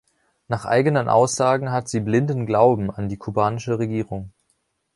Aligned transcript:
Nach 0.47 0.65
eigenen 0.65 1.07
Aussagen 1.09 1.69
hat 1.71 1.87
sie 1.87 1.99
„blinden 1.99 2.47
Glauben“ 2.47 2.89
an 2.89 3.07
die 3.07 3.17
kubanische 3.17 3.77
Regierung. 3.77 4.31